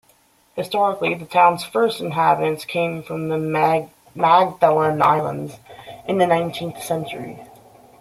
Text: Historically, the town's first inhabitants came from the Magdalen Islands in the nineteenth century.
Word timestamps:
Historically, 0.55 1.13
the 1.13 1.27
town's 1.27 1.63
first 1.63 1.99
inhabitants 2.01 2.65
came 2.65 3.03
from 3.03 3.29
the 3.29 3.37
Magdalen 3.37 4.99
Islands 4.99 5.59
in 6.07 6.17
the 6.17 6.25
nineteenth 6.25 6.81
century. 6.81 7.39